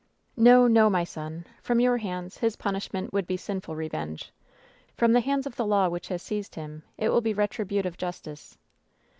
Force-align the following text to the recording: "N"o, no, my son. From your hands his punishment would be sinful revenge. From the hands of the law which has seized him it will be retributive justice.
"N"o, 0.35 0.65
no, 0.65 0.89
my 0.89 1.03
son. 1.03 1.45
From 1.61 1.79
your 1.79 1.97
hands 1.97 2.37
his 2.39 2.55
punishment 2.55 3.13
would 3.13 3.27
be 3.27 3.37
sinful 3.37 3.75
revenge. 3.75 4.31
From 4.97 5.13
the 5.13 5.19
hands 5.21 5.45
of 5.45 5.57
the 5.57 5.65
law 5.67 5.89
which 5.89 6.07
has 6.07 6.23
seized 6.23 6.55
him 6.55 6.81
it 6.97 7.09
will 7.09 7.21
be 7.21 7.35
retributive 7.35 7.97
justice. 7.97 8.57